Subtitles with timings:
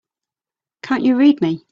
[0.81, 1.63] Can't you read me?